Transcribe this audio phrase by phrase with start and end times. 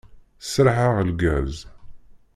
[0.51, 1.55] Sraḥeɣ lgaz.